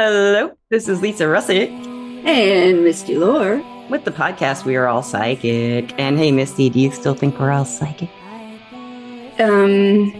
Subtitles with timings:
[0.00, 1.70] Hello, this is Lisa Rusczyk
[2.24, 3.60] And Misty Lore.
[3.90, 5.92] with the podcast We Are All Psychic.
[5.98, 8.08] And hey, Misty, do you still think we're all psychic?
[9.40, 10.14] Um,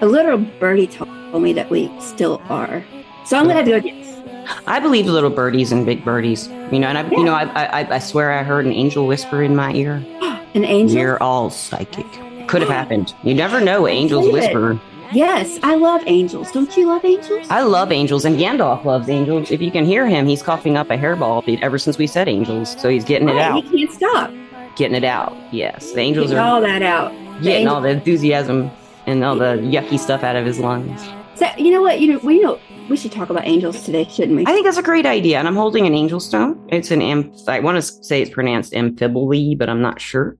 [0.00, 2.82] a little birdie told me that we still are.
[3.26, 4.56] So I'm gonna have to go yes.
[4.66, 6.48] I believe little birdies and big birdies.
[6.72, 9.42] You know, and I, you know, I, I, I swear I heard an angel whisper
[9.42, 9.96] in my ear.
[10.54, 10.96] An angel.
[10.96, 12.06] We're all psychic.
[12.48, 13.14] Could have happened.
[13.24, 14.72] You never know angels whisper.
[14.72, 14.93] it.
[15.14, 16.50] Yes, I love angels.
[16.50, 17.46] Don't you love angels?
[17.48, 19.50] I love angels, and Gandalf loves angels.
[19.52, 22.74] If you can hear him, he's coughing up a hairball ever since we said angels.
[22.80, 23.64] So he's getting it Right, out.
[23.64, 24.30] He can't stop.
[24.76, 25.36] Getting it out.
[25.52, 27.12] Yes, the angels Getting are all that out.
[27.12, 28.70] The getting angel- all the enthusiasm
[29.06, 31.00] and all the yucky stuff out of his lungs.
[31.36, 32.00] So, you know what?
[32.00, 34.42] You know we know we should talk about angels today, shouldn't we?
[34.46, 36.58] I think that's a great idea, and I'm holding an angel stone.
[36.70, 37.48] It's an amph.
[37.48, 40.36] I want to say it's pronounced amphibole, but I'm not sure.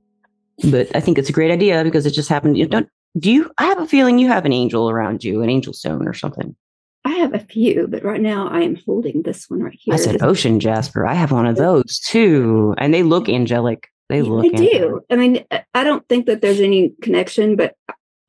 [0.70, 2.56] But I think it's a great idea because it just happened.
[2.58, 2.88] You don't.
[3.18, 3.50] Do you?
[3.58, 6.56] I have a feeling you have an angel around you, an angel stone or something.
[7.04, 9.94] I have a few, but right now I am holding this one right here.
[9.94, 11.06] I said ocean jasper.
[11.06, 13.88] I have one of those too, and they look angelic.
[14.08, 14.42] They Yeah, look.
[14.42, 14.80] They angelic.
[14.80, 15.00] do.
[15.10, 17.74] I mean, I- don't think that there's any connection, but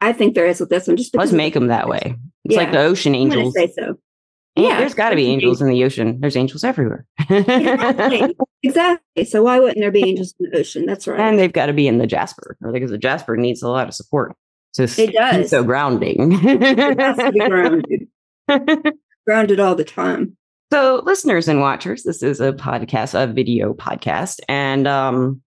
[0.01, 0.97] I think there is with this one.
[0.97, 2.15] Just Let's make them that way.
[2.43, 3.53] It's like the ocean angels.
[3.55, 3.97] say so.
[4.57, 6.19] And yeah, there's got to be angels in the ocean.
[6.21, 7.05] There's angels everywhere.
[7.29, 8.35] Exactly.
[8.63, 9.25] exactly.
[9.25, 10.85] So why wouldn't there be angels in the ocean?
[10.85, 11.19] That's right.
[11.19, 13.87] and they've got to be in the jasper, or because the jasper needs a lot
[13.87, 14.35] of support.
[14.75, 15.49] So It does.
[15.49, 16.33] so grounding.
[16.33, 18.07] it has to be grounded.
[19.25, 20.35] grounded all the time.
[20.73, 25.41] so, listeners and watchers, this is a podcast, a video podcast, and um,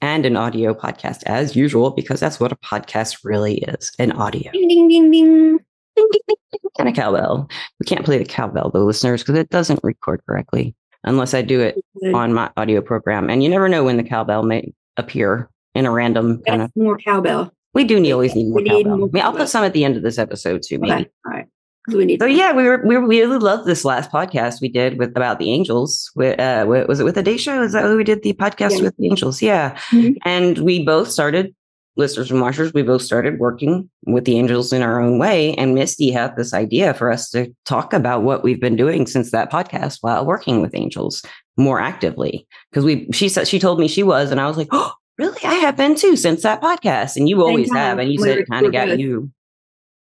[0.00, 4.50] and an audio podcast as usual, because that's what a podcast really is an audio.
[4.50, 5.58] Ding ding ding ding.
[5.94, 7.48] Ding, ding, ding, ding, and a cowbell.
[7.78, 11.60] We can't play the cowbell though, listeners, because it doesn't record correctly unless I do
[11.60, 11.78] it
[12.12, 13.30] on my audio program.
[13.30, 16.72] And you never know when the cowbell may appear in a random kind of.
[16.74, 17.52] More cowbell.
[17.74, 18.98] We do need, always need more We need cowbell.
[18.98, 20.92] more I mean, I'll put some at the end of this episode too, maybe.
[20.92, 21.10] Okay.
[21.26, 21.46] All right.
[21.88, 25.10] We need So yeah, we were we really loved this last podcast we did with
[25.16, 26.10] about the angels.
[26.14, 27.60] With uh, was it with the day show?
[27.62, 28.82] Is that who we did the podcast Yeah.
[28.82, 29.42] with the angels?
[29.42, 30.16] Yeah, Mhm.
[30.24, 31.54] and we both started
[31.96, 32.72] listeners and watchers.
[32.72, 35.54] We both started working with the angels in our own way.
[35.56, 39.30] And Misty had this idea for us to talk about what we've been doing since
[39.32, 41.22] that podcast while working with angels
[41.58, 42.46] more actively.
[42.70, 44.92] Because we she said she told me she was, and I was like, oh.
[45.22, 48.38] Really, I have been too since that podcast, and you always have, and you said
[48.38, 48.98] it kind of got both.
[48.98, 49.30] you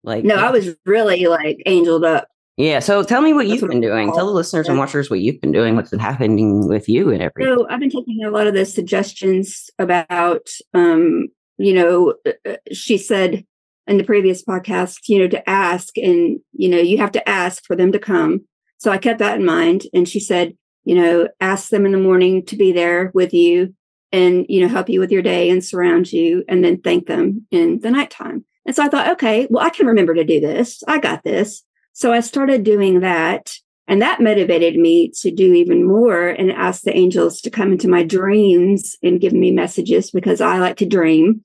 [0.05, 2.29] like No, I was really like angeled up.
[2.57, 2.79] yeah.
[2.79, 4.13] So tell me what That's you've what been doing.
[4.13, 7.23] Tell the listeners and watchers what you've been doing, what's been happening with you and
[7.23, 7.55] everything.
[7.57, 12.57] So I've been taking a lot of the suggestions about, um, you know, uh, uh,
[12.73, 13.45] she said
[13.87, 17.65] in the previous podcast, you know, to ask and, you know, you have to ask
[17.65, 18.43] for them to come.
[18.79, 19.85] So I kept that in mind.
[19.93, 23.75] And she said, you know, ask them in the morning to be there with you
[24.13, 27.47] and, you know, help you with your day and surround you and then thank them
[27.51, 28.45] in the nighttime.
[28.67, 30.83] And so I thought, okay, well, I can remember to do this.
[30.87, 31.63] I got this.
[31.93, 33.55] So I started doing that.
[33.87, 37.89] And that motivated me to do even more and ask the angels to come into
[37.89, 41.43] my dreams and give me messages because I like to dream.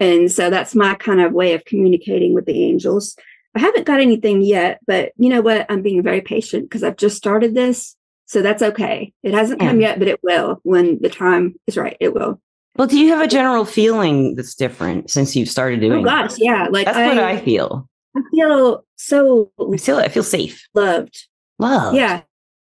[0.00, 3.16] And so that's my kind of way of communicating with the angels.
[3.54, 5.66] I haven't got anything yet, but you know what?
[5.68, 7.94] I'm being very patient because I've just started this.
[8.34, 9.12] So that's okay.
[9.22, 11.96] It hasn't come yet, but it will when the time is right.
[12.00, 12.40] It will.
[12.74, 16.00] Well, do you have a general feeling that's different since you've started oh, doing?
[16.00, 16.66] Oh gosh, yeah.
[16.68, 17.88] Like That's what I feel.
[18.16, 21.28] I feel so I feel I feel safe, loved.
[21.60, 21.94] love.
[21.94, 22.22] Yeah.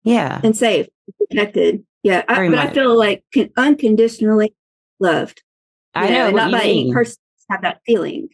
[0.02, 0.40] yeah.
[0.42, 0.86] and safe,
[1.28, 1.84] protected.
[2.02, 2.70] Yeah, I, but much.
[2.70, 3.22] I feel like
[3.58, 4.54] unconditionally
[4.98, 5.42] loved.
[5.94, 7.16] I you know not by any person
[7.50, 8.30] have that feeling.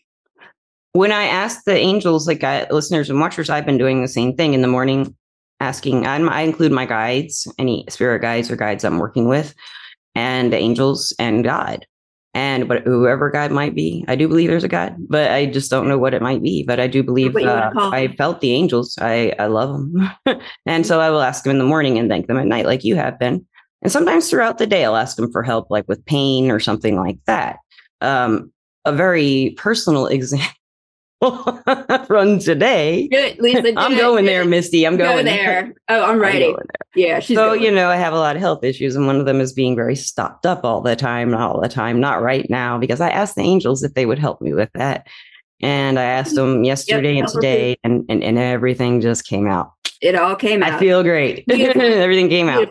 [0.92, 4.36] when I ask the angels, like I, listeners and watchers, I've been doing the same
[4.36, 5.16] thing in the morning,
[5.60, 6.06] asking.
[6.06, 9.54] I'm, I include my guides, any spirit guides or guides I'm working with,
[10.14, 11.86] and the angels and God,
[12.34, 14.04] and but whoever God might be.
[14.08, 16.62] I do believe there's a God, but I just don't know what it might be.
[16.62, 18.98] But I do believe What you wanna uh, I felt the angels.
[19.00, 20.10] I I love them,
[20.66, 22.84] and so I will ask them in the morning and thank them at night, like
[22.84, 23.46] you have been.
[23.82, 26.96] And sometimes throughout the day, I'll ask them for help, like with pain or something
[26.96, 27.58] like that.
[28.00, 28.52] Um,
[28.84, 30.48] a very personal example
[32.06, 33.08] from today.
[33.38, 33.72] Lisa.
[33.78, 34.46] I'm it, going there, it.
[34.46, 34.86] Misty.
[34.86, 35.72] I'm Go going there.
[35.88, 36.40] Oh, I'm I'm ready.
[36.40, 37.06] going there.
[37.06, 37.62] Yeah, she's So, going.
[37.62, 39.74] you know, I have a lot of health issues, and one of them is being
[39.74, 43.08] very stopped up all the time, not all the time, not right now, because I
[43.10, 45.06] asked the angels if they would help me with that.
[45.62, 46.52] And I asked mm-hmm.
[46.52, 49.72] them yesterday and today, and, and, and everything just came out.
[50.02, 50.74] it all came out.
[50.74, 51.44] I feel great.
[51.50, 52.68] Everything came out.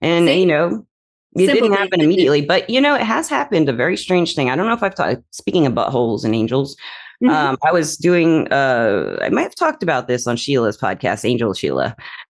[0.00, 0.40] And, See?
[0.40, 0.86] you know,
[1.34, 3.68] it Simple didn't happen immediately, but, you know, it has happened.
[3.68, 4.50] A very strange thing.
[4.50, 6.76] I don't know if I've talked, speaking of buttholes and angels,
[7.22, 7.30] Mhm.
[7.30, 11.52] um, I was doing, uh, I might have talked about this on Sheila's podcast, Angel
[11.52, 11.96] Sheila,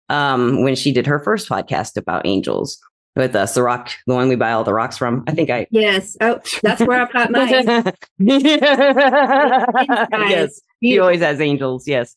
[0.08, 2.80] um, when she did her first podcast about angels
[3.16, 5.24] with us, the rock, the one we buy all the rocks from.
[5.28, 5.68] I think I.
[5.72, 6.16] yes.
[6.22, 7.92] Oh, that's where I've got mine.
[10.30, 11.88] yes, he always has angels.
[11.88, 12.16] Yes.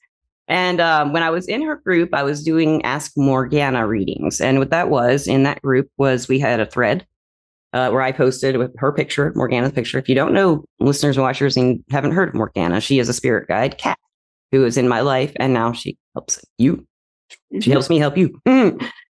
[0.48, 4.40] And um, when I was in her group, I was doing Ask Morgana readings.
[4.40, 7.06] And what that was in that group was we had a thread
[7.72, 9.98] uh, where I posted with her picture, Morgana's picture.
[9.98, 13.12] If you don't know, listeners and watchers and haven't heard of Morgana, she is a
[13.14, 13.98] spirit guide cat
[14.50, 15.32] who is in my life.
[15.36, 16.86] And now she helps you.
[17.52, 17.72] She Mhm.
[17.72, 18.38] helps me help you.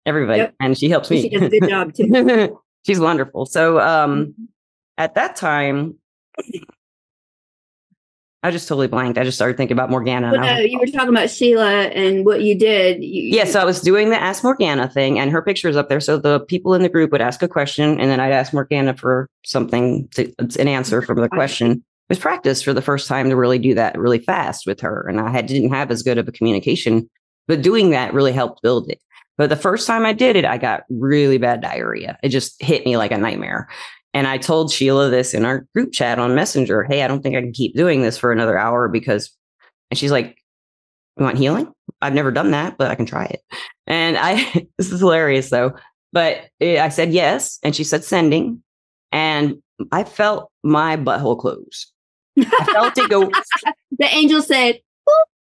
[0.05, 0.39] Everybody.
[0.39, 0.55] Yep.
[0.59, 1.21] And she helps me.
[1.21, 2.59] She does a good job too.
[2.85, 3.45] She's wonderful.
[3.45, 4.33] So um,
[4.97, 5.95] at that time,
[8.41, 9.17] I just totally blanked.
[9.17, 10.31] I just started thinking about Morgana.
[10.31, 13.03] Well, and I no, was- you were talking about Sheila and what you did.
[13.03, 15.89] You, yeah, so I was doing the Ask Morgana thing, and her picture is up
[15.89, 15.99] there.
[15.99, 18.95] So the people in the group would ask a question, and then I'd ask Morgana
[18.95, 21.71] for something, to, an answer from the question.
[21.71, 25.05] It was practice for the first time to really do that really fast with her,
[25.07, 27.09] and I had didn't have as good of a communication,
[27.47, 28.99] but doing that really helped build it.
[29.37, 32.17] But the first time I did it, I got really bad diarrhea.
[32.23, 33.69] It just hit me like a nightmare.
[34.13, 36.83] And I told Sheila this in our group chat on Messenger.
[36.83, 39.31] Hey, I don't think I can keep doing this for another hour because,
[39.91, 40.37] and she's like,
[41.17, 41.71] You want healing?
[42.01, 43.41] I've never done that, but I can try it.
[43.87, 45.73] And I, this is hilarious though.
[46.11, 47.59] But I said yes.
[47.63, 48.63] And she said sending.
[49.11, 49.61] And
[49.91, 51.91] I felt my butthole close.
[52.37, 53.29] I felt it go,
[53.97, 54.79] the angel said,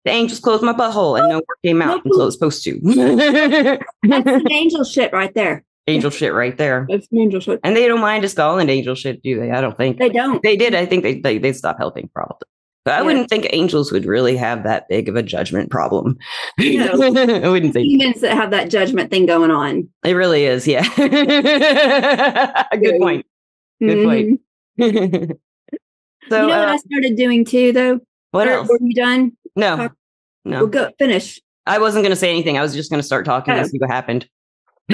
[0.06, 2.79] the angels closed my butthole and no more came out until it was supposed to.
[4.03, 6.86] "That's an angel shit right there." Angel shit right there.
[6.90, 7.60] That's an angel shit.
[7.64, 9.52] And they don't mind us calling angel shit, do they?
[9.52, 9.98] I don't think.
[10.00, 10.42] They don't.
[10.44, 10.76] they did.
[10.76, 12.48] I think they they they stopped helping probably.
[12.84, 13.02] But I Yeah.
[13.04, 16.18] wouldn't think angels would really have that big of a judgment problem.
[16.60, 16.86] No.
[16.86, 19.90] I wouldn't think Humans that have that judgment thing going on.
[20.04, 20.68] it really is.
[20.68, 20.84] Yeah.
[20.96, 23.26] Good point.
[23.80, 24.42] Good point.
[24.80, 25.30] Mhm.
[26.30, 28.00] so you know what uh, I started doing too, though.
[28.32, 28.70] what Or- else?
[28.70, 29.32] Were you done?
[29.56, 29.94] No, talk-
[30.46, 30.58] no.
[30.60, 31.42] Well, go finish.
[31.66, 32.58] I wasn't going to say anything.
[32.58, 33.58] I was just going to start talking Oh.
[33.58, 34.30] and see what happened.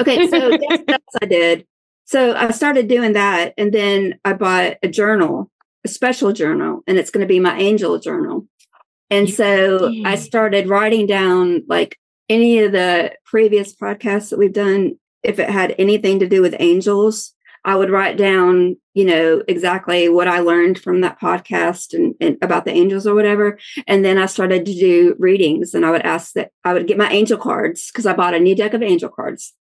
[0.00, 0.50] Okay, so
[0.88, 1.66] else I did?
[2.04, 5.50] So I started doing that, and then I bought a journal,
[5.84, 8.46] a special journal, and it's going to be my angel journal.
[9.10, 10.06] And You so did.
[10.06, 11.98] I started writing down like
[12.28, 14.98] any of the previous podcasts that we've done.
[15.22, 17.34] If it had anything to do with angels,
[17.64, 22.36] I would write down, you know, exactly what I learned from that podcast and, and
[22.42, 23.58] about the angels or whatever.
[23.86, 26.98] And then I started to do readings, and I would ask that I would get
[26.98, 29.54] my angel cards because I bought a new deck of angel cards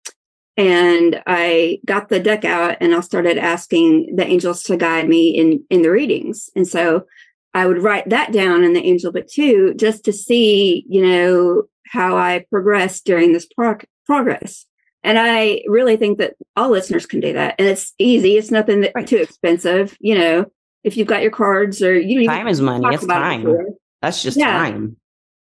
[0.58, 5.30] and I got the deck out and I started asking the angels to guide me
[5.30, 6.50] in in the readings.
[6.56, 7.06] And so
[7.54, 11.64] I would write that down in the angel book too, just to see, you know,
[11.88, 14.66] how I progressed during this prog- progress.
[15.04, 18.38] And I really think that all listeners can do that, and it's easy.
[18.38, 20.46] It's nothing that too expensive, you know.
[20.84, 22.86] If you've got your cards, or you don't even Time is money.
[22.94, 23.66] It's about it time.
[24.02, 24.52] That's just Yeah.
[24.52, 24.98] time.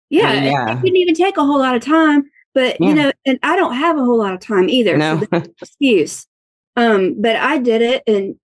[0.10, 0.72] Yeah, mean, it- yeah.
[0.78, 2.88] it didn't even take a whole lot of time, but Yeah.
[2.90, 4.98] you know, and I don't have a whole lot of time either.
[4.98, 5.22] No.
[5.32, 6.26] an excuse.
[6.76, 8.36] Um, but I did it, and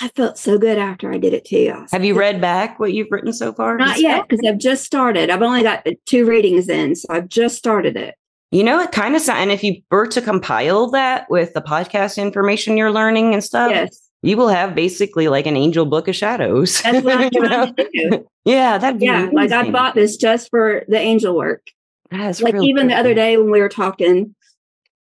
[0.00, 1.84] I felt so good after I did it too.
[1.92, 3.76] Have you read back what you've written so far?
[3.76, 5.30] Not yet, because I've just started.
[5.30, 8.14] I've only got two readings in, so I've just started it.
[8.52, 11.60] You know, it kind of sounds, and if you were to compile that with the
[11.62, 16.06] podcast information you're learning and stuff, yes, you will have basically like an angel book
[16.08, 16.80] of shadows.
[16.82, 17.72] that's what I'm trying know?
[17.72, 18.26] to do.
[18.44, 21.62] Yeah, that'd be Yeah, like I bought this just for the angel work.
[22.10, 24.34] That's like really even the other day when we were talking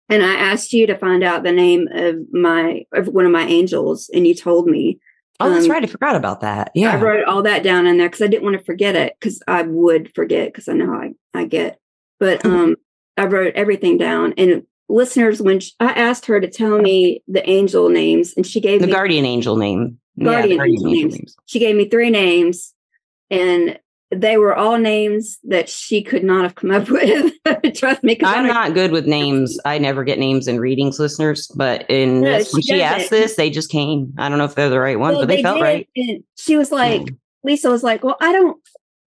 [0.09, 3.43] and i asked you to find out the name of my of one of my
[3.47, 4.99] angels and you told me
[5.39, 5.83] Oh, that's um, right.
[5.85, 6.71] I forgot about that.
[6.75, 9.15] Yeah, I wrote all that down in there because i didn't want to forget it
[9.21, 11.79] because i would forget because i know I, I get
[12.19, 12.51] but Mhm.
[12.51, 12.77] um
[13.19, 17.47] i wrote everything down and listeners when sh i asked her to tell me the
[17.51, 19.99] angel names and she gave The me guardian angel name.
[20.15, 21.37] Yeah, the Guardian angel names.
[21.45, 22.73] she gave me three names
[23.29, 23.79] and
[24.21, 27.33] they were all names that she could not have come up with
[27.75, 29.59] trust me, I'm not good with names.
[29.65, 31.47] I never get names in readings, listeners.
[31.49, 34.13] But in No, this, when she she asked this, they just came.
[34.19, 35.89] I don't know if they're the right ones, Well, but they, felt did, right.
[35.97, 37.17] And she was like, Mm.
[37.45, 38.59] Lisa was like, Well, I don't,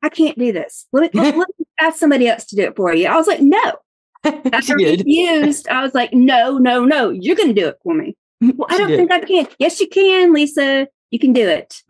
[0.01, 0.87] I can't do this.
[0.91, 3.07] Let me, let, let me ask somebody else to do it for you.
[3.07, 3.73] I was like, No.
[4.23, 8.15] After refused, I was like, No, no, no, you're going to do it for me.
[8.41, 9.47] Well, I don't think I can.
[9.59, 10.87] Yes, you can, Lisa.
[11.11, 11.81] You can do it.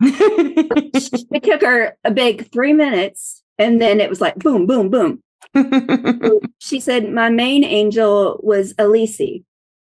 [1.32, 3.42] It took her a big three minutes.
[3.58, 5.22] And then it was like, boom, boom, boom.
[6.58, 9.42] She said, My main angel was Elise.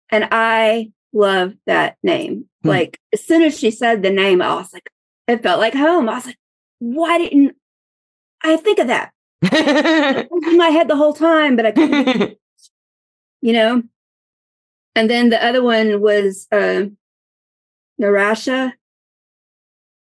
[0.09, 2.45] And I love that name.
[2.63, 2.69] Hmm.
[2.69, 4.89] Like, as soon as she said the name, I was like,
[5.27, 6.09] it felt like home.
[6.09, 6.37] I was like,
[6.79, 7.55] why didn't
[8.43, 9.11] I think of that?
[9.51, 12.37] In my head the whole time, but I couldn't,
[13.41, 13.83] you know?
[14.95, 16.85] And then the other one was uh,
[18.01, 18.73] Narasha.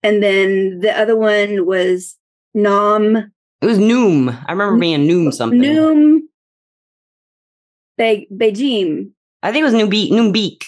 [0.05, 2.15] And then the other one was
[2.53, 3.15] Nam,
[3.61, 4.39] it was Noom.
[4.47, 5.59] I remember being Noom something.
[5.59, 6.19] Noom,
[7.97, 9.09] Be- Beijing.
[9.41, 10.11] I think it was Noombeek.
[10.11, 10.63] Noombeek.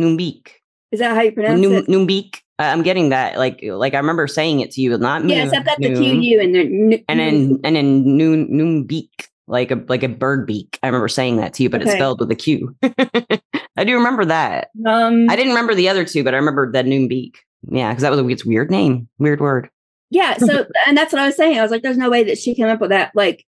[0.00, 0.48] Noombeek.
[0.90, 1.86] Is that how you pronounce Noom, it?
[1.86, 2.40] Noombeek.
[2.58, 3.38] I'm getting that.
[3.38, 6.22] Like, like I remember saying it to you, not moon, yes, I've got the noon,
[6.22, 10.44] Q U and then and then and then noon beak, like a like a bird
[10.44, 10.76] beak.
[10.82, 12.74] I remember saying that to you, but it's spelled with a Q.
[12.82, 14.70] I do remember that.
[14.86, 17.45] um I didn't remember the other two, but I remember that noon beak.
[17.68, 19.68] Yeah, because that was a it's weird name, weird word.
[20.10, 20.36] yeah.
[20.38, 21.58] So and that's what I was saying.
[21.58, 23.44] I was like, there's no way that she came up with that like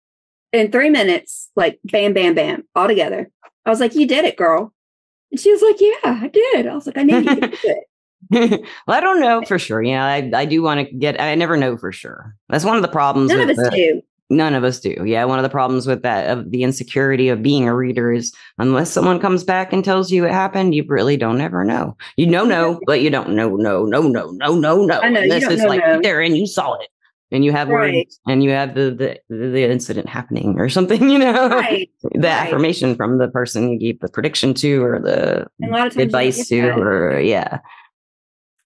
[0.52, 3.30] in three minutes, like bam, bam, bam, all together.
[3.66, 4.72] I was like, you did it, girl.
[5.30, 6.66] And she was like, yeah, I did.
[6.66, 7.84] I was like, I knew you could do it.
[8.86, 9.82] well, I don't know for sure.
[9.82, 11.20] Yeah, I, I do want to get.
[11.20, 12.34] I never know for sure.
[12.48, 13.30] That's one of the problems.
[13.30, 14.02] None of us the- do.
[14.30, 14.94] None of us do.
[15.06, 18.32] Yeah, one of the problems with that of the insecurity of being a reader is
[18.58, 21.96] unless someone comes back and tells you it happened, you really don't ever know.
[22.18, 25.00] You know, no, but you don't know, no, no, no, no, no, no.
[25.00, 26.00] I know, don't it's know, like no.
[26.02, 26.88] there and you saw it,
[27.30, 27.94] and you have Right.
[27.94, 31.00] words, and you have the the the incident happening or something.
[31.10, 31.88] You know, Right.
[32.02, 32.26] the right.
[32.48, 36.04] affirmation from the person you gave the prediction to or the a lot of times
[36.04, 36.78] advice to that.
[36.78, 37.60] or yeah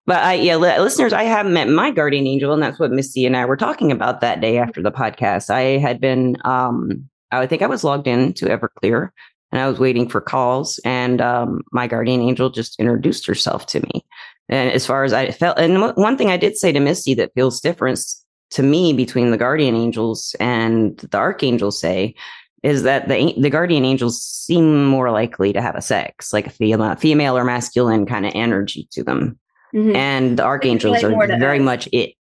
[0.07, 3.25] but i yeah li- listeners i have met my guardian angel and that's what misty
[3.27, 5.51] and i were talking about that day after the podcast.
[5.51, 9.11] I had been um i think i was logged in to everclear
[9.51, 13.81] and i was waiting for calls and um my guardian angel just introduced herself to
[13.81, 14.05] me.
[14.49, 17.15] And as far as i felt and one- one thing i did say to misty
[17.15, 18.01] that feels different
[18.51, 22.15] to me between the guardian angels and the archangels say
[22.63, 26.51] is that the the guardian angels seem more likely to have a sex, like a
[26.51, 29.39] female, female or masculine kind of energy to them,
[29.75, 29.95] Mhm.
[29.97, 31.65] and the archangels more are very us.
[31.65, 32.15] much it.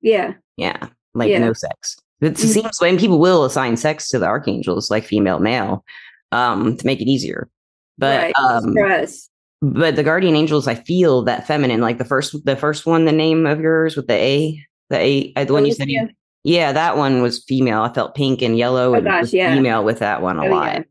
[0.00, 0.34] Yeah.
[0.56, 1.38] Yeah, like Yeah.
[1.38, 1.96] no sex.
[2.20, 2.38] It Mhm.
[2.38, 5.84] seems when people will assign sex to the archangels, like female, male,
[6.30, 7.48] um, to make it easier.
[7.98, 8.34] But right.
[8.38, 8.74] um,
[9.60, 13.12] but the guardian angels, I feel that feminine, like the first the first one, the
[13.12, 16.08] name of yours with the A, the A, uh, the one you said Alicia?
[16.44, 17.82] yeah, that one was female.
[17.82, 19.54] I felt pink and yellow Oh, and gosh, yeah.
[19.54, 20.72] female with that one a Oh, lot.
[20.74, 20.82] yeah.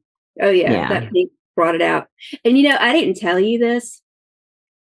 [0.41, 0.89] Oh yeah, Yeah.
[0.89, 2.08] that pink brought it out.
[2.46, 4.00] And you know, I didn't tell you this,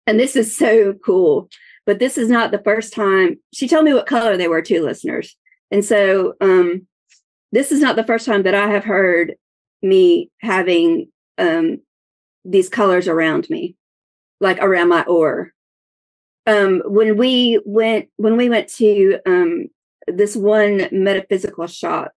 [0.07, 1.49] and this is so cool.
[1.85, 4.85] But this is not the first time she told me what color they were too,
[4.85, 5.37] listeners.
[5.71, 6.87] And so, um,
[7.51, 9.35] this is not the first time that I have heard
[9.83, 11.79] me having um
[12.45, 13.77] these colors around me,
[14.41, 15.51] like around my aura.
[16.47, 19.67] Um, when we went when we went to um
[20.09, 22.13] this one metaphysical shop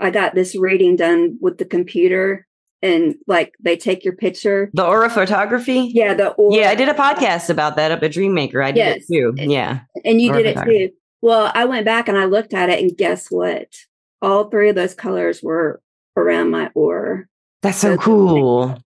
[0.00, 2.46] I got this reading done with the computer
[2.82, 4.70] and like they take your picture.
[4.74, 5.90] The aura photography?
[5.94, 8.64] Yeah, the aura, Yeah, I did a podcast about that up at Dreammaker.
[8.64, 8.96] I did Yes.
[9.08, 9.34] it too.
[9.36, 9.80] Yeah.
[10.04, 10.90] and you aura did it too.
[11.22, 13.66] Well, I went back and I looked at it and guess what?
[14.22, 15.80] All three of those colors were
[16.16, 17.24] around my aura.
[17.62, 18.78] That's so That's cool.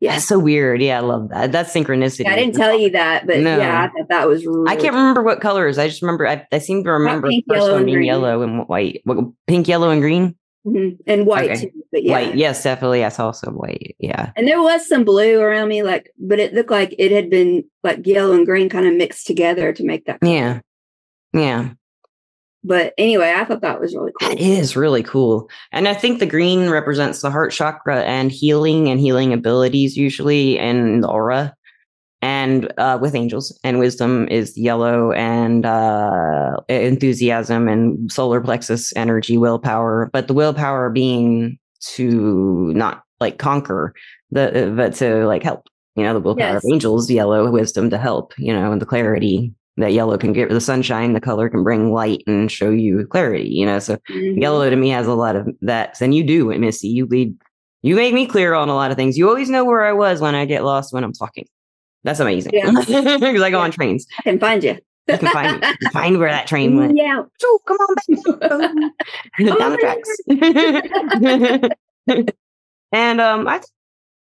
[0.00, 0.12] Yeah.
[0.12, 0.80] That's so weird.
[0.80, 1.52] Yeah, I love that.
[1.52, 2.24] That's synchronicity.
[2.24, 3.58] Yeah, I didn't tell you that, but No.
[3.58, 5.78] yeah, I thought that was really I can't remember what colors.
[5.78, 6.26] I just remember.
[6.26, 8.06] I, I seem to remember pink, first yellow, one and being green.
[8.06, 9.02] yellow and white.
[9.04, 10.36] What, pink, yellow, and green.
[10.66, 10.98] Mhm.
[11.06, 11.60] and white Okay.
[11.62, 11.70] too.
[11.90, 12.12] But yeah.
[12.12, 12.34] White.
[12.36, 13.04] Yes, definitely.
[13.04, 13.96] I saw some white.
[13.98, 14.30] Yeah.
[14.36, 17.64] And there was some blue around me, like, but it looked like it had been
[17.82, 20.18] like yellow and green kind of mixed together to make that.
[20.22, 20.60] Yeah.
[21.32, 21.70] Yeah.
[22.62, 24.28] But anyway, I thought that was really cool.
[24.28, 25.48] That is really cool.
[25.72, 30.58] And I think the green represents the heart chakra and healing and healing abilities, usually
[30.58, 31.54] in the aura.
[32.22, 39.38] And uh, with angels and wisdom is yellow and uh, enthusiasm and solar plexus energy,
[39.38, 40.10] willpower.
[40.12, 41.58] But the willpower being
[41.94, 43.94] to not like conquer
[44.30, 45.66] the, but to like help.
[45.96, 46.64] You know, the willpower Yes.
[46.64, 48.34] of angels, yellow wisdom to help.
[48.38, 51.14] You know, and the clarity that yellow can give the sunshine.
[51.14, 53.48] The color can bring light and show you clarity.
[53.48, 54.40] You know, so Mhm.
[54.42, 55.98] Yellow to me has a lot of that.
[56.02, 56.88] And you do, Missy.
[56.88, 57.34] You lead.
[57.82, 59.16] You make me clear on a lot of things.
[59.16, 61.46] You always know where I was when I get lost when I'm talking.
[62.04, 62.52] That's amazing.
[62.54, 62.70] Yeah.
[62.70, 63.64] Because I go Yeah.
[63.64, 64.06] on trains.
[64.18, 64.76] I can find you.
[65.08, 66.96] You can find you can find where that train went.
[66.96, 67.22] Yeah.
[67.38, 67.94] So come on
[68.38, 68.50] back
[69.58, 70.10] down the tracks.
[72.92, 73.64] and um, I, if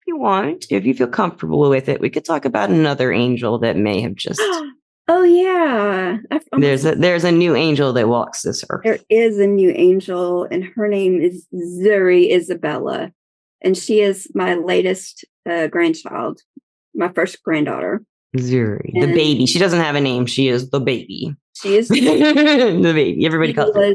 [0.08, 3.78] you want, if you feel comfortable with it, we could talk about another angel that
[3.78, 4.42] may have just.
[5.08, 6.18] oh yeah.
[6.32, 8.82] I- I'm- There's a there's a new angel that walks this earth.
[8.84, 13.12] there is a new angel, and her name is Zuri Isabella,
[13.62, 16.42] and she is my latest uh, grandchild,
[16.96, 18.04] my first granddaughter.
[18.38, 19.46] Zuri, the baby.
[19.46, 20.26] She doesn't have a name.
[20.26, 21.36] She is the baby.
[21.54, 22.02] She is the
[22.84, 23.26] baby.
[23.26, 23.94] Everybody she calls her.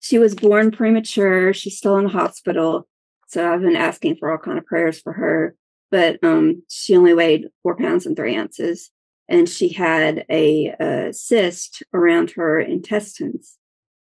[0.00, 1.52] she was born premature.
[1.52, 2.88] She's still in the hospital,
[3.28, 5.54] so I've been asking for all kind of prayers for her.
[5.90, 8.90] But um, she only weighed four pounds and three ounces,
[9.28, 13.58] and she had a, uh cyst around her intestines,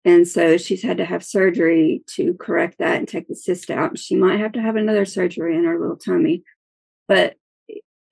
[0.07, 3.99] and so she's had to have surgery to correct that and take the cyst out.
[3.99, 6.45] She might have to have another surgery in her little tummy,
[7.09, 7.37] but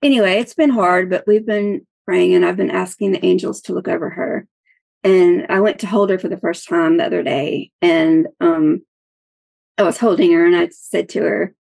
[0.05, 1.09] anyway, it's been hard.
[1.09, 4.47] But we've been praying, and I've been asking the angels to look over her
[5.05, 8.81] and I went to hold her for the first time the other day, and um,
[9.77, 11.55] I was holding her, and I said to her,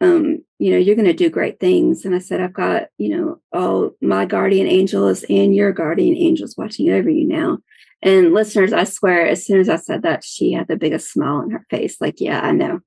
[0.00, 2.04] um, you know, you're going to do great things.
[2.04, 6.56] And I said, I've got, you know, all my guardian angels and your guardian angels
[6.56, 7.58] watching over you now.
[8.00, 11.36] And listeners, I swear, as soon as I said that, she had the biggest smile
[11.36, 12.00] on her face.
[12.00, 12.80] Like, yeah, I know.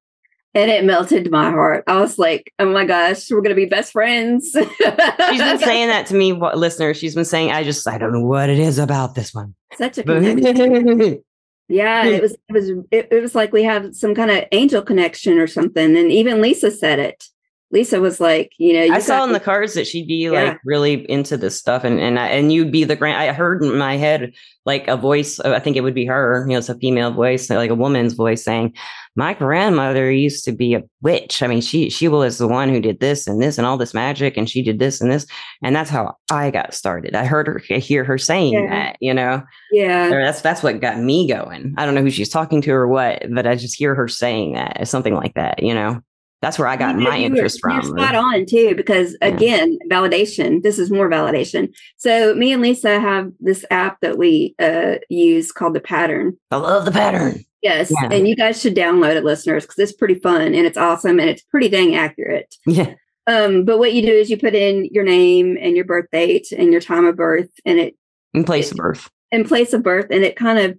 [0.53, 1.86] And it melted my heart.
[1.88, 4.51] I was like, oh my gosh, we're going to be best friends.
[4.51, 6.98] She's been saying that to me, what, listeners.
[6.98, 9.55] She's been saying, I just, I don't know what it is about this one.
[9.77, 11.24] Such a connection.
[11.70, 14.81] yeah, it was, it was, it, it was like we have some kind of angel
[14.81, 15.96] connection or something.
[15.96, 17.24] And even Lisa said it.
[17.72, 20.32] Lisa was like, you know, you I saw in the cards that she'd be yeah.
[20.32, 23.18] like really into this stuff, and and I, and you'd be the grand.
[23.18, 24.34] I heard in my head
[24.66, 25.40] like a voice.
[25.40, 26.46] Uh, I think it would be her.
[26.48, 28.75] You know, it's a female voice, like a woman's voice saying,
[29.16, 31.42] "My grandmother used to be a witch.
[31.42, 33.94] I mean, she she was the one who did this and this and all this
[33.94, 35.25] magic, and she did this and this,
[35.63, 37.16] and that's how I got started.
[37.16, 38.70] I heard her, I hear her saying yeah.
[38.70, 38.98] that.
[39.00, 41.74] You know, yeah, or that's that's what got me going.
[41.78, 44.56] I don't know who she's talking to or what, but I just hear her saying
[44.56, 45.63] that, something like that.
[45.63, 46.01] You know
[46.41, 47.88] that's where I got my interest were, from.
[47.88, 49.95] You're spot on too, because again, yeah.
[49.95, 50.63] validation.
[50.63, 51.74] This is more validation.
[51.98, 56.38] So me and Lisa have this app that we uh, use called the Pattern.
[56.50, 57.45] I love the Pattern.
[57.62, 58.10] Yes, yeah.
[58.12, 61.29] and you guys should download it, listeners, because it's pretty fun and it's awesome and
[61.29, 62.55] it's pretty dang accurate.
[62.65, 62.95] Yeah.
[63.27, 66.51] Um, but what you do is you put in your name and your birth date
[66.51, 67.95] and your time of birth, and it
[68.33, 69.12] in place it, of birth.
[69.31, 70.77] In place of birth, and it kind of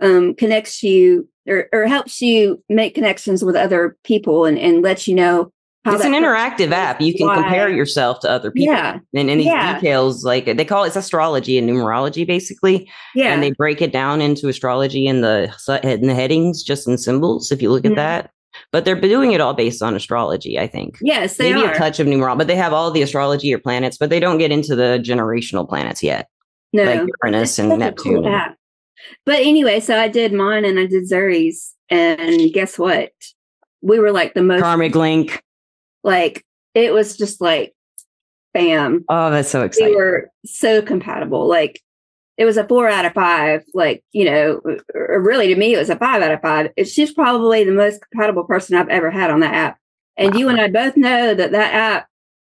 [0.00, 5.08] um, connects you or, or helps you make connections with other people and, and lets
[5.08, 5.52] you know
[5.86, 7.00] it's an interactive app.
[7.00, 7.36] You can why.
[7.36, 8.74] compare yourself to other people.
[8.74, 8.98] Yeah.
[9.14, 9.74] And any yeah.
[9.74, 12.90] details, like they call it it's astrology and numerology, basically.
[13.14, 13.32] Yeah.
[13.32, 15.50] And they break it down into astrology and the
[15.82, 17.50] in the headings, just in symbols.
[17.50, 17.98] If you look mm-hmm.
[17.98, 18.30] at that,
[18.72, 20.58] but they're doing it all based on astrology.
[20.58, 20.98] I think.
[21.00, 21.72] Yes, they maybe are.
[21.72, 24.38] a touch of numerology, but they have all the astrology or planets, but they don't
[24.38, 26.28] get into the generational planets yet.
[26.74, 28.22] No, like Uranus and Neptune.
[28.22, 28.54] Cool
[29.24, 33.12] but anyway, so I did mine and I did Zuri's, and guess what?
[33.82, 35.42] We were like the most karmic link.
[36.02, 37.74] Like it was just like,
[38.52, 39.04] bam!
[39.08, 39.94] Oh, that's so exciting.
[39.94, 41.48] We were so compatible.
[41.48, 41.80] Like
[42.36, 43.62] it was a four out of five.
[43.74, 46.70] Like you know, uh, really to me, it was a five out of five.
[46.86, 49.78] She's probably the most compatible person I've ever had on that app.
[50.16, 50.40] And wow.
[50.40, 52.09] you and I both know that that app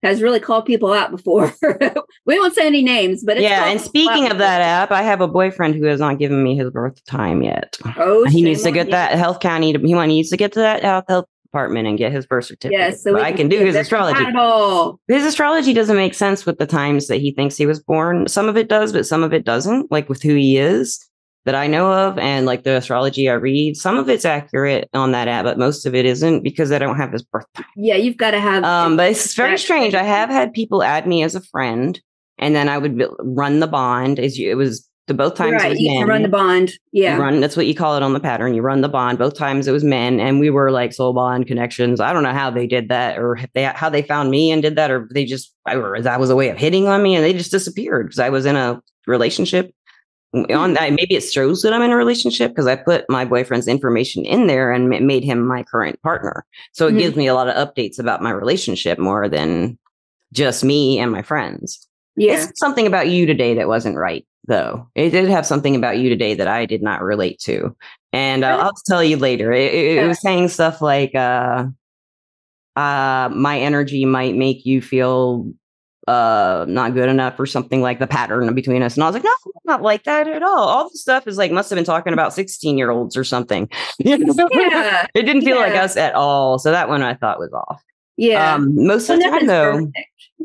[0.04, 1.52] has really called people out before.
[2.26, 3.66] we won't say any names, but yeah.
[3.66, 6.70] And speaking of that app, I have a boyfriend who has not given me his
[6.70, 7.78] birth time yet.
[7.96, 9.72] Oh, he needs to get that health county.
[9.72, 12.78] He needs to get to that health health department and get his birth certificate.
[12.78, 14.16] Yes, so I can do his astrology.
[14.16, 15.00] Compatible.
[15.08, 18.28] His astrology doesn't make sense with the times that he thinks he was born.
[18.28, 19.90] Some of it does, but some of it doesn't.
[19.90, 21.08] Like with who he is
[21.44, 25.12] that I know of and like the astrology I read, some of it's accurate on
[25.12, 27.64] that app, but most of it isn't because I don't have his birthday.
[27.76, 28.64] Yeah, you've got to have.
[28.64, 29.94] Um, but it's very strange.
[29.94, 32.00] I have had people add me as a friend,
[32.38, 34.18] and then I would run the bond.
[34.18, 35.78] As you, it was the both times right.
[35.78, 36.08] you men.
[36.08, 36.72] run the bond.
[36.92, 37.40] Yeah, you run.
[37.40, 38.54] That's what you call it on the pattern.
[38.54, 39.18] You run the bond.
[39.18, 42.00] Both times it was men, and we were like soul bond connections.
[42.00, 44.76] I don't know how they did that, or they how they found me and did
[44.76, 47.22] that, or they just I, or that was a way of hitting on me, and
[47.22, 49.74] they just disappeared because I was in a relationship
[50.34, 53.68] on that maybe it shows that i'm in a relationship because i put my boyfriend's
[53.68, 56.44] information in there and made him my current partner.
[56.72, 56.98] So it mm-hmm.
[56.98, 59.78] gives me a lot of updates about my relationship more than
[60.32, 61.86] just me and my friends.
[62.16, 62.44] Yeah.
[62.44, 64.88] it's something about you today that wasn't right though.
[64.94, 67.76] It did have something about you today that i did not relate to.
[68.12, 71.66] And uh, i'll tell you later it, it, it was saying stuff like uh
[72.76, 75.52] uh my energy might make you feel
[76.06, 78.94] uh not good enough or something like the pattern between us.
[78.94, 80.68] And i was like no not like that at all.
[80.68, 83.68] All the stuff is like must have been talking about 16 year olds or something
[83.98, 84.16] yeah.
[85.14, 85.62] it didn't feel yeah.
[85.62, 86.58] like us at all.
[86.58, 87.82] So that one i thought was off.
[88.16, 88.54] Yeah.
[88.54, 89.90] Um, most of the time though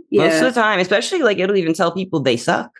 [0.10, 0.28] yeah.
[0.28, 2.72] most of the time especially like it'll even tell people they suck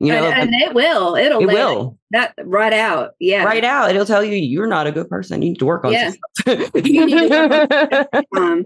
[0.00, 0.30] you know?
[0.30, 1.14] and, and it will.
[1.14, 1.98] It'll it will.
[2.10, 3.10] that right out.
[3.20, 3.44] Yeah.
[3.44, 3.90] Right out.
[3.90, 5.42] It'll tell you you're not a good person.
[5.42, 6.12] You need to work on yeah.
[8.36, 8.64] um.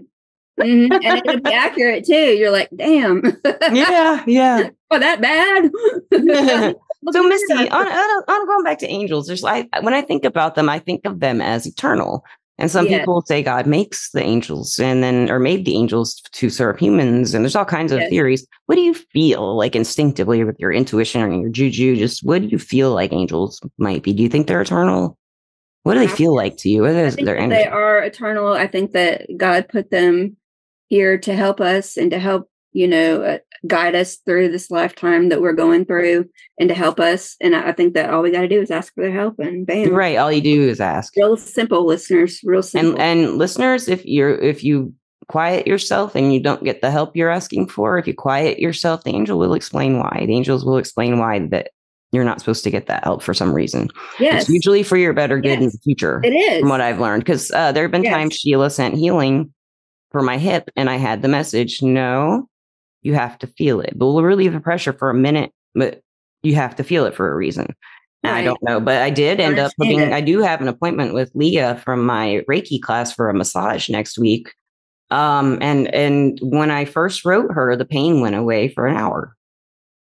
[0.59, 0.91] Mm-hmm.
[0.93, 2.13] and it'll be accurate too.
[2.13, 3.21] You're like, damn.
[3.71, 4.69] yeah, yeah.
[4.91, 5.69] oh, that bad.
[7.11, 10.55] so, Misty, on, on, on, going back to angels, there's like when I think about
[10.55, 12.23] them, I think of them as eternal.
[12.57, 12.99] And some yes.
[13.01, 17.33] people say God makes the angels and then, or made the angels to serve humans.
[17.33, 18.09] And there's all kinds of yes.
[18.09, 18.47] theories.
[18.67, 21.97] What do you feel like instinctively with your intuition or your juju?
[21.97, 24.13] Just what do you feel like angels might be?
[24.13, 25.17] Do you think they're eternal?
[25.83, 26.83] What do they feel like to you?
[26.83, 27.61] What is their energy?
[27.61, 28.53] They are eternal.
[28.53, 30.37] I think that God put them
[30.87, 35.29] here to help us and to help you know uh, guide us through this lifetime
[35.29, 38.41] that we're going through and to help us and i think that all we got
[38.41, 41.15] to do is ask for their help and bam right all you do is ask
[41.15, 44.93] real simple listeners real simple and, and listeners if you're if you
[45.27, 49.03] quiet yourself and you don't get the help you're asking for if you quiet yourself
[49.03, 51.69] the angel will explain why the angels will explain why that
[52.11, 53.89] you're not supposed to get that help for some reason.
[54.19, 54.43] Yes.
[54.43, 55.63] It's usually for your better good yes.
[55.63, 56.21] in the future.
[56.23, 56.61] It is.
[56.61, 57.23] From what I've learned.
[57.25, 58.13] Because uh, there have been yes.
[58.13, 59.53] times Sheila sent healing
[60.15, 62.47] for my hip and I had the message, no,
[63.01, 63.91] you have to feel it.
[63.97, 65.99] But we'll relieve the pressure for a minute, but
[66.41, 67.75] you have to feel it for a reason.
[68.23, 69.99] And I don't know, but I did end up understand booking.
[69.99, 70.13] it.
[70.13, 74.17] I do have an appointment with Leah from my Reiki class for a massage next
[74.17, 74.53] week.
[75.11, 79.35] Um, and and when I first wrote her, the pain went away for an hour,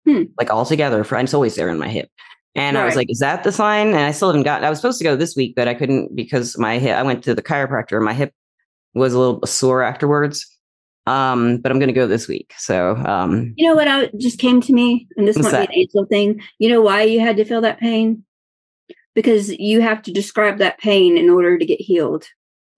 [0.05, 0.23] Hmm.
[0.37, 1.05] like altogether.
[1.05, 2.09] For it's always there in my hip,
[2.53, 4.65] and I was like, "Is that the sign?" And I still haven't gotten.
[4.65, 6.95] I was supposed to go this week, but I couldn't because my hip.
[6.97, 7.99] I went to the chiropractor.
[8.03, 8.33] My hip
[8.95, 10.45] was a little sore afterwards.
[11.07, 12.53] Um, but I'm going to go this week.
[12.57, 13.87] So, um, You know what?
[13.87, 15.69] I just came to me, and this might that?
[15.69, 16.41] be an angel thing.
[16.57, 18.23] You know why you had to feel that pain?
[19.13, 22.25] Because you have to describe that pain in order to get healed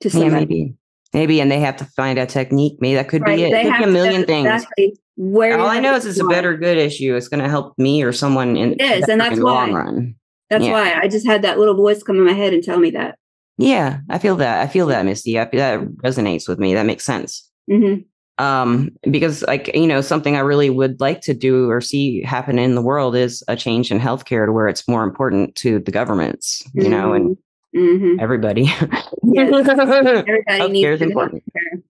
[0.01, 0.73] to yeah, maybe,
[1.13, 2.77] maybe, and they have to find a technique.
[2.81, 3.37] Maybe that could Right?
[3.37, 3.51] be it.
[3.51, 4.45] They could be a million things.
[4.47, 7.15] Exactly where All I know is it's a better good issue.
[7.15, 9.73] It's going to help me or someone in, It is, and that's in the long
[9.73, 10.15] run.
[10.49, 10.71] That's Yeah.
[10.71, 13.17] why I just had that little voice come in my head and tell me that.
[13.57, 14.61] Yeah, I feel that.
[14.61, 15.39] I feel that, Misty.
[15.39, 16.73] I feel that resonates with me.
[16.73, 17.49] That makes sense.
[17.69, 17.95] hmm
[18.37, 22.59] Um, because like you know, something I really would like to do or see happen
[22.59, 25.91] in the world is a change in healthcare to where it's more important to the
[25.91, 27.37] governments, you know, and
[27.73, 28.63] hmm everybody.
[28.63, 28.97] Yes.
[29.23, 31.43] Everybody Healthcare needs important.
[31.55, 31.83] healthcare.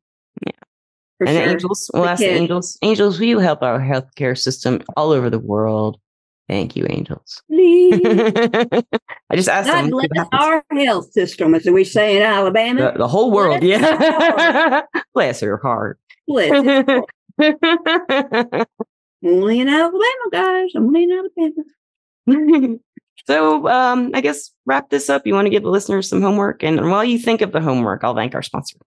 [0.46, 0.52] Yeah.
[1.18, 1.50] For and sure.
[1.54, 6.00] angels, we'll the angels, angels, will you help our healthcare system all over the world?
[6.48, 7.44] Thank you, angels.
[7.50, 8.00] Please.
[9.30, 12.94] I just asked God bless our health system, as we say in Alabama.
[12.94, 14.82] The, the whole world, Bless yeah.
[15.14, 16.00] Bless her heart.
[16.28, 16.52] Bless
[17.40, 18.68] it.
[19.26, 20.70] Only in Alabama, guys.
[20.76, 22.78] Only in Alabama.
[23.28, 25.28] so um, I guess wrap this up.
[25.28, 28.06] You want to give the listeners some homework, and while you think of the homework,
[28.06, 28.78] I'll thank our sponsor.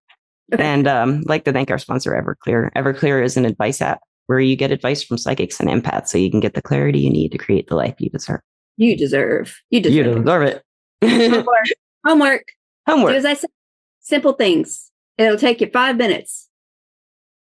[0.55, 0.65] Okay.
[0.65, 2.71] And um, like to thank our sponsor, Everclear.
[2.75, 6.31] Everclear is an advice app where you get advice from psychics and empaths, so you
[6.31, 8.39] can get the clarity you need to create the life you deserve.
[8.77, 9.61] You deserve.
[9.71, 10.25] You You deserve.
[10.25, 10.63] deserve it.
[11.03, 11.67] Homework.
[12.07, 12.47] Homework.
[12.47, 12.53] Do
[12.93, 13.15] homework.
[13.15, 13.51] as I said.
[13.99, 14.93] Simple things.
[15.19, 16.49] It'll take you five minutes.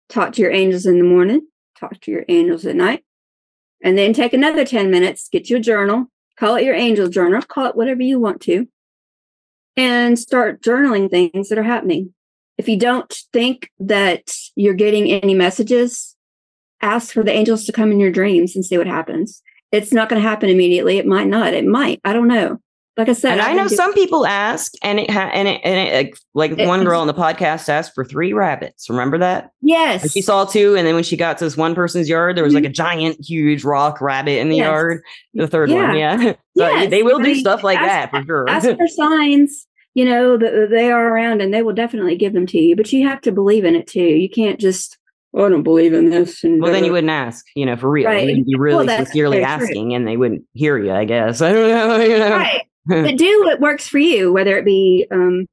[0.09, 1.46] Talk to your angels in the morning.
[1.79, 3.05] Talk to your angels at night.
[3.83, 5.29] And then take another 10 minutes.
[5.31, 6.07] Get you a journal.
[6.38, 7.42] Call it your angel journal.
[7.42, 8.66] Call it whatever you want to.
[9.77, 12.14] And start journaling things that are happening.
[12.57, 16.16] If you don't think that you're getting any messages,
[16.80, 19.42] ask for the angels to come in your dreams and see what happens.
[19.72, 20.98] It's not going to happen immediately.
[20.98, 21.52] It might not.
[21.54, 22.00] It might.
[22.04, 22.58] I don't know.
[22.96, 25.60] Like I said, And I've I know some people ask, and it ha- and it
[25.62, 28.90] and it like, like It- one girl on the podcast asked for three rabbits.
[28.90, 29.52] Remember that?
[29.60, 30.02] Yes.
[30.02, 32.42] And she saw two, and then when she got to this one person's yard, there
[32.42, 32.70] was like mm-hmm.
[32.70, 34.64] a giant, huge rock rabbit in the Yes.
[34.64, 35.02] yard.
[35.34, 36.16] The third one, yeah.
[36.56, 36.90] so Yes.
[36.90, 38.48] they will I do mean, stuff like ask- that for sure.
[38.50, 42.58] ask for signs you know they are around and they will definitely give them to
[42.58, 44.97] you but you have to believe in it too you can't just
[45.34, 47.90] oh, i don't believe in this and well, then you wouldn't ask, you know, for
[47.90, 48.06] real.
[48.06, 48.28] Right.
[48.36, 49.46] You'd be really that's sincerely true.
[49.46, 50.92] asking, and they wouldn't hear you.
[50.92, 51.96] I guess I don't know.
[51.98, 52.30] You know?
[52.30, 55.46] right but do what works for you whether it be um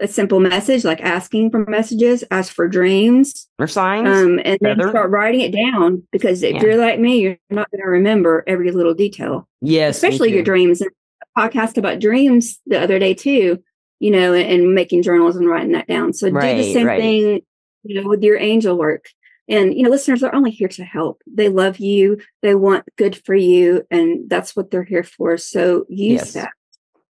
[0.00, 4.08] a simple message like asking for messages ask for dreams or signs.
[4.08, 4.90] um and then Feather.
[4.90, 6.62] start writing it down because if Yeah.
[6.62, 10.80] you're like me you're not going to remember every little detail yes, especially your dreams.
[10.80, 10.90] And
[11.36, 13.62] a podcast about dreams the other day too,
[14.00, 16.12] you know, and, and making journals and writing that down.
[16.12, 17.00] So do the same right.
[17.00, 17.40] thing,
[17.84, 19.06] you know, with your angel work.
[19.48, 21.22] And you know, listeners are only here to help.
[21.26, 22.18] They love you.
[22.42, 25.36] They want good for you, and that's what they're here for.
[25.36, 26.32] So use Yes.
[26.32, 26.50] that.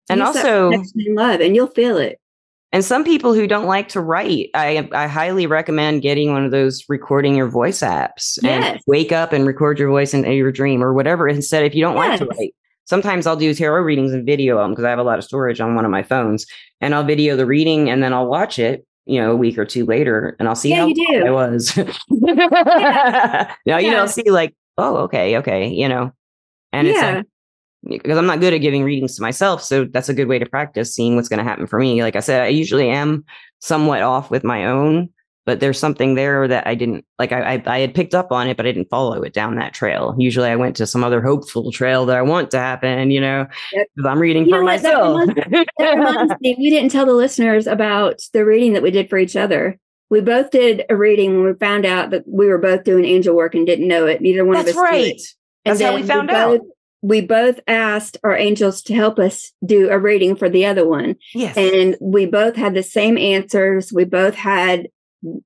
[0.09, 2.19] And Use also, protection and love, and you'll feel it.
[2.71, 6.51] And some people who don't like to write, I I highly recommend getting one of
[6.51, 10.83] those recording your voice apps and wake up and record your voice in your dream
[10.83, 11.27] or whatever.
[11.27, 12.53] Instead, if you don't like to write,
[12.85, 15.59] sometimes I'll do tarot readings and video them because I have a lot of storage
[15.59, 16.45] on one of my phones,
[16.79, 18.85] and I'll video the reading and then I'll watch it.
[19.09, 21.25] You know, a week or two later, and I'll see Yeah, how you do.
[21.25, 21.75] I was.
[22.09, 24.01] now you know, Yeah.
[24.01, 26.11] I'll see like, oh, okay, okay, you know,
[26.71, 27.25] and it's like,
[27.87, 29.63] because I'm not good at giving readings to myself.
[29.63, 32.03] So that's a good way to practice seeing what's going to happen for me.
[32.03, 33.23] Like I said, I usually am
[33.59, 35.09] somewhat off with my own,
[35.49, 37.31] but there's something there that I didn't like.
[37.31, 39.73] I, I, I had picked up on it, but I didn't follow it down that
[39.73, 40.13] trail.
[40.19, 43.47] Usually I went to some other hopeful trail that I want to happen, you know,
[43.73, 43.87] Yep.
[43.95, 44.83] because I'm reading You for what?
[44.83, 45.25] That myself.
[45.79, 49.17] That reminds me, we didn't tell the listeners about the reading that we did for
[49.17, 49.79] each other.
[50.11, 53.35] We both did a reading when we found out that we were both doing angel
[53.35, 54.21] work and didn't know it.
[54.21, 55.19] Neither one that's of us right.
[55.65, 56.67] And That's how we found both, out.
[57.01, 61.15] We both asked our angels to help us do a reading for the other one.
[61.33, 61.57] Yes.
[61.57, 63.91] And we both had the same answers.
[63.91, 64.89] We both had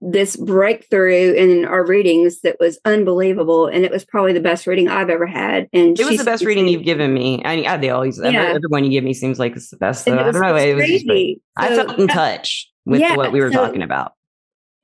[0.01, 3.67] this breakthrough in our readings that was unbelievable.
[3.67, 5.67] And it was probably the best reading I've ever had.
[5.73, 7.43] And it was the best reading you've given me.
[7.43, 8.53] I, I they always every, Yeah.
[8.55, 10.05] everyone you give me seems like it's the best.
[10.05, 10.55] So I don't know.
[10.55, 11.41] It was crazy.
[11.57, 14.13] I felt in touch with Yeah, what we were so- talking about.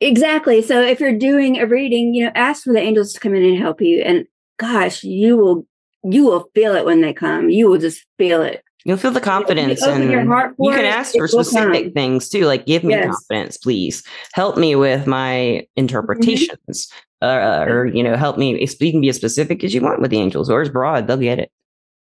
[0.01, 0.61] Exactly.
[0.61, 3.43] So if you're doing a reading, you know, ask for the angels to come in
[3.43, 4.01] and help you.
[4.01, 4.25] And
[4.57, 5.67] gosh, you will
[6.03, 7.49] you will feel it when they come.
[7.49, 8.63] You will just feel it.
[8.85, 12.45] You'll feel the confidence, and you can ask for specific things too.
[12.45, 13.05] Like, give me Yes.
[13.07, 14.03] confidence, please.
[14.33, 16.89] Help me with my interpretations,
[17.21, 18.57] uh, or you know, help me.
[18.59, 21.07] You can be as specific as you want with the angels, or as broad.
[21.07, 21.51] They'll get it.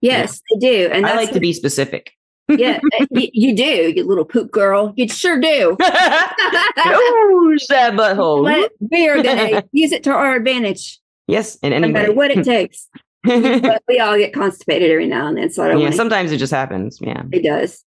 [0.00, 0.88] Yes, they do.
[0.92, 2.12] And I like to be specific.
[2.48, 4.92] yeah, you, you do, you little poop girl.
[4.96, 5.76] You sure do.
[5.80, 8.44] Who's that butthole?
[8.44, 12.10] But we are going to use it to our advantage, Yes, in no any matter
[12.10, 12.16] way.
[12.16, 12.88] what it takes.
[13.62, 16.38] but we all get constipated every now and then, so I don't yeah, sometimes it
[16.38, 16.98] just happens.
[17.00, 17.22] Yeah.
[17.32, 17.84] It does.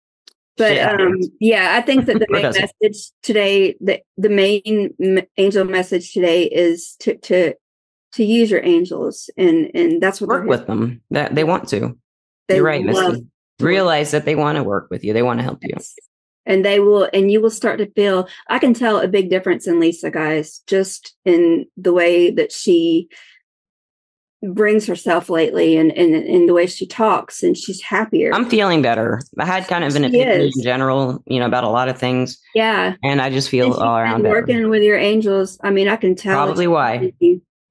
[0.57, 4.93] But Shit um, yeah, I think that the main message today, the the main
[5.37, 7.55] angel message today is to to
[8.13, 11.01] to use your angels, and and that's what Work with them.
[11.09, 11.97] That they want to.
[12.47, 13.25] they You're right, Misty.
[13.59, 15.13] Realize that they want to work with you.
[15.13, 15.75] They want to help you.
[16.45, 18.27] And they will, and you will start to feel.
[18.49, 23.07] I can tell a big difference in Lisa, guys, just in the way that she
[24.51, 28.33] brings herself lately, and and in the way she talks, and she's happier.
[28.33, 29.21] I'm feeling better.
[29.39, 30.57] I had kind of an She opinion is.
[30.57, 33.97] in general, you know, about a lot of things, yeah, and I just feel all
[33.97, 34.33] around better.
[34.33, 35.57] working with your angels.
[35.63, 36.35] I mean, I can tell.
[36.35, 37.13] Probably why.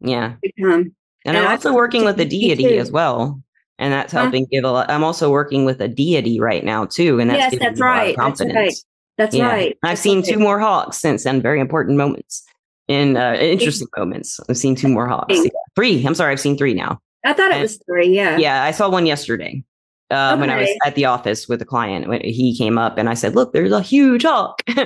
[0.01, 0.35] Yeah.
[0.43, 0.95] become.
[1.25, 2.79] And, And I'm I also working with a Vicky, deity too.
[2.79, 3.41] as well.
[3.79, 4.23] And that's Huh?
[4.23, 4.91] helping give a lot.
[4.91, 7.21] I'm also working with a deity right now too.
[7.21, 8.17] And that's Yes, giving that's me a lot of right.
[8.17, 8.57] That's confidence.
[8.57, 8.75] right.
[9.19, 9.49] That's Yeah.
[9.49, 9.79] right.
[9.85, 10.29] I've seen right.
[10.29, 12.45] two more hawks since then, very important moments
[12.93, 14.39] in uh, interesting moments.
[14.49, 15.35] I've seen two more hawks.
[15.35, 15.51] Yeah.
[15.75, 16.05] Three.
[16.07, 17.01] I'm sorry, I've seen three now.
[17.25, 18.09] I thought it was three.
[18.09, 18.37] Yeah.
[18.37, 19.65] Yeah, I saw one yesterday
[20.11, 22.09] uh, when I was at the office with a client.
[22.09, 24.63] When he came up and I said, "Look, there's a huge hawk."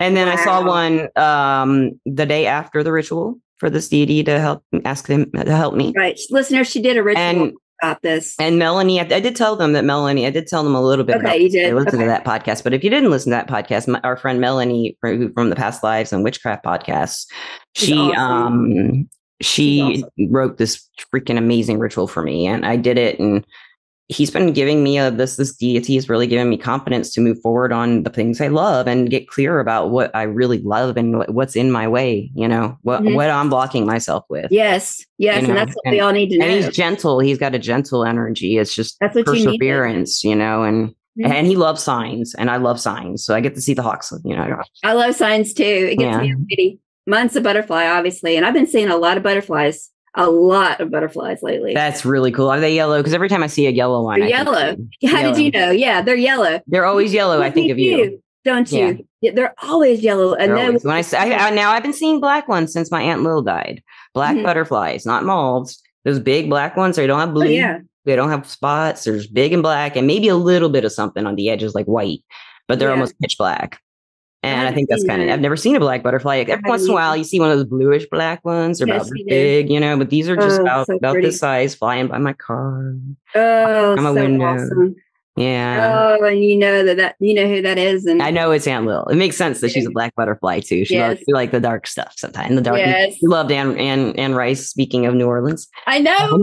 [0.00, 4.40] and then I saw one um, the day after the ritual for this deity to
[4.40, 5.92] help ask them to help me.
[5.96, 6.18] Right.
[6.30, 7.52] Listeners, she did a ritual And
[7.84, 8.34] about this.
[8.38, 11.04] and Melanie, I, I did tell them that Melanie, I did tell them a little
[11.04, 11.16] bit.
[11.16, 11.70] Okay, about you did.
[11.70, 12.04] I listened Okay.
[12.04, 14.96] to that podcast, but if you didn't listen to that podcast, my, our friend Melanie
[15.00, 17.26] fr- who- from the Past Lives and Witchcraft podcast,
[17.74, 18.18] She's she awesome.
[18.18, 19.08] um
[19.42, 23.44] she She's wrote this freaking amazing ritual for me, and I did it, and
[24.08, 27.40] he's been giving me a this this deity has really given me confidence to move
[27.40, 31.16] forward on the things I love and get clear about what I really love and
[31.18, 32.30] what, what's in my way.
[32.34, 33.14] You know what Mhm.
[33.14, 34.48] what I'm blocking myself with.
[34.50, 35.04] Yes.
[35.18, 35.42] Yes.
[35.42, 36.44] You and that's what we all need to know.
[36.46, 37.18] And he's gentle.
[37.20, 38.58] He's got a gentle energy.
[38.58, 41.30] It's just That's what you perseverance, you, know, and Mhm.
[41.30, 44.12] and he loves signs, and I love signs, so I get to see the hawks.
[44.24, 45.62] You know, I love signs too.
[45.62, 46.34] It gets Yeah.
[46.34, 46.80] me giddy.
[47.06, 48.36] Mine's a butterfly, obviously.
[48.36, 51.74] And I've been seeing a lot of butterflies, a lot of butterflies lately.
[51.74, 52.48] that's really cool.
[52.48, 52.98] Are they yellow?
[52.98, 54.76] Because every time I see a yellow one, They're yellow.
[55.06, 55.70] How did you know?
[55.70, 56.60] Yeah, they're yellow.
[56.66, 57.42] They're always yellow.
[57.42, 57.96] I think of you.
[57.96, 59.06] do, Don't you?
[59.20, 60.34] Yeah, they're always yellow.
[60.34, 63.22] And then when I, I, I now I've been seeing black ones since my aunt
[63.22, 63.82] Lil died.
[64.12, 64.42] Black Mhm.
[64.44, 65.82] butterflies, not moths.
[66.04, 66.96] Those big black ones.
[66.96, 67.46] They don't have blue.
[67.46, 67.78] oh, yeah.
[68.04, 69.04] They don't have spots.
[69.04, 71.86] There's big and black, and maybe a little bit of something on the edges, like
[71.86, 72.20] white,
[72.68, 72.94] but they're Yeah.
[72.94, 73.80] almost pitch black.
[74.44, 76.44] And I think that's kind of, I've never seen a black butterfly.
[76.46, 78.78] Every once in a while, you see one of those bluish black ones.
[78.78, 81.38] They're Yes, about big, you know, but these are just Oh, about, so about this
[81.38, 82.94] size flying by my car.
[83.34, 84.44] Oh, I'm a so window.
[84.44, 84.96] awesome.
[85.36, 86.16] Yeah.
[86.20, 88.06] Oh, and you know that, that you know who that is.
[88.06, 89.04] And I know it's Aunt Lil.
[89.06, 90.84] It makes sense that she's a black butterfly too.
[90.84, 91.24] She loves Yes.
[91.26, 92.54] she like the dark stuff sometimes.
[92.54, 92.78] The dark.
[92.78, 93.16] Yes.
[93.20, 94.68] You loved Anne, Anne, Anne Rice.
[94.68, 96.38] Speaking of New Orleans, I know.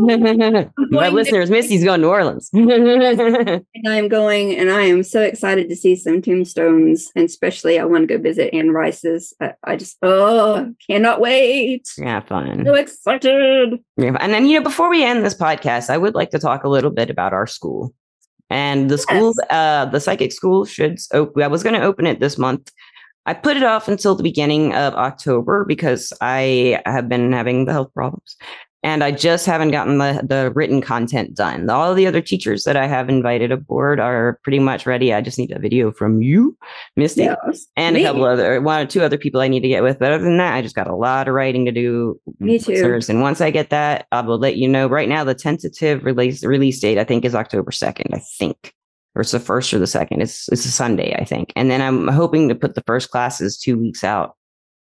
[0.89, 2.49] my listeners, Misty's going to New Orleans.
[3.73, 7.86] And I'm going, and I am so excited to see some tombstones, and especially I
[7.86, 9.34] want to go visit Anne Rice's.
[9.39, 11.89] I, I just, oh, cannot wait!
[11.97, 12.63] yeah, fun.
[12.65, 13.80] So excited!
[13.97, 16.63] Yeah, and then you know, before we end this podcast, I would like to talk
[16.63, 17.93] a little bit about our school.
[18.51, 21.41] And the school, uh, the psychic school should open.
[21.41, 22.71] I was going to open it this month.
[23.25, 27.71] I put it off until the beginning of October because I have been having the
[27.71, 28.35] health problems,
[28.83, 31.69] and I just haven't gotten the the written content done.
[31.69, 35.13] All the other teachers that I have invited aboard are pretty much ready.
[35.13, 36.57] I just need a video from you,
[36.95, 38.03] Misty, Yes, and me.
[38.03, 39.99] a couple other one or two other people I need to get with.
[39.99, 42.19] But other than that, I just got a lot of writing to do.
[42.39, 42.99] Me too.
[43.07, 44.87] And once I get that, I will let you know.
[44.87, 48.13] Right now, the tentative release release date I think is October second.
[48.15, 48.73] I think,
[49.15, 50.21] or it's the first or the second.
[50.21, 51.53] It's it's a Sunday, I think.
[51.55, 54.35] And then I'm hoping to put the first classes two weeks out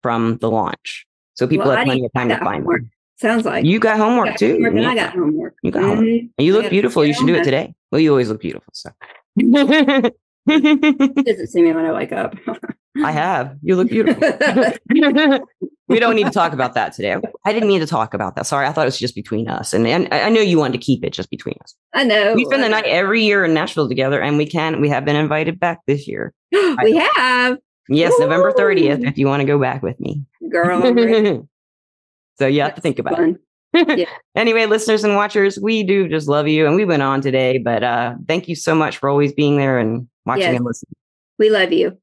[0.04, 2.82] from the launch, so people Well, have plenty of time to find homework.
[2.82, 2.92] them.
[3.20, 4.54] Sounds like You got homework got too.
[4.54, 4.90] homework Yeah.
[4.90, 5.56] I got homework.
[5.64, 6.06] You got homework.
[6.06, 6.30] Mhm.
[6.38, 7.04] And you look beautiful.
[7.04, 7.74] You should do it today.
[7.92, 8.72] Well, you always look beautiful.
[8.74, 8.92] So.
[10.48, 12.36] Doesn't see me when I wake up.
[13.04, 13.58] I have.
[13.62, 14.22] You look beautiful.
[15.88, 17.16] we don't need to talk about that today.
[17.46, 18.48] I didn't mean to talk about that.
[18.48, 20.80] Sorry, I thought it was just between us, and and I I know you wanted
[20.80, 21.76] to keep it just between us.
[21.94, 22.34] I know.
[22.34, 24.82] we spend the night every year in Nashville together, and we can.
[24.82, 26.34] We have been invited back this year.
[26.52, 29.04] we have, Yes, November thirtieth.
[29.04, 30.82] If you want to go back with me, girl.
[32.40, 33.18] So you have to think about it.
[33.18, 33.40] Fun.
[34.36, 37.84] Anyway, listeners and watchers, we do just love you, and we went on today, but
[37.84, 40.56] uh, thank you so much for always being there and watching Yes.
[40.56, 40.94] and listening.
[41.40, 41.98] We love you,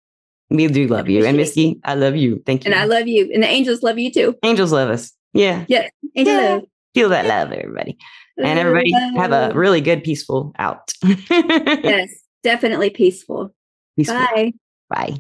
[0.51, 2.43] We do love you, and Misty, I love you.
[2.47, 2.71] Thank you.
[2.73, 4.37] and I love you, and the angels love you too.
[4.43, 5.13] Angels love us.
[5.33, 6.41] Yeah, Yes, angel Yeah.
[6.57, 6.63] love.
[6.95, 7.97] feel that love, everybody.
[8.37, 10.93] and everybody have a really good peaceful out
[11.31, 12.11] yes.
[12.43, 13.55] definitely peaceful.
[13.97, 14.17] Peaceful.
[14.19, 14.53] Bye.
[14.91, 15.17] Bye.